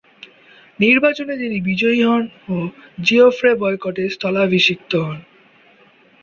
[0.79, 2.55] নির্বাচনে তিনি বিজয়ী হন ও
[3.01, 5.19] জিওফ্রে বয়কটের স্থলাভিষিক্ত হন।